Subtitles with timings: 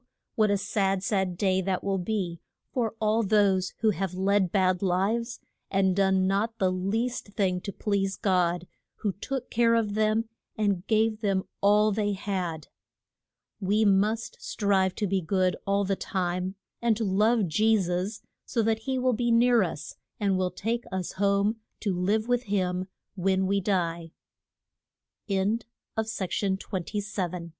[0.33, 2.39] what a sad, sad day that will be
[2.73, 5.39] for all those who have led bad lives,
[5.69, 8.65] and done not the least thing to please God,
[9.01, 10.27] who took care of them
[10.57, 12.67] and gave them all they had.
[13.59, 18.63] We must strive to be good all the time, and to love Je sus, so
[18.63, 22.51] that he will be near us, and will take us home to live with
[25.29, 25.65] h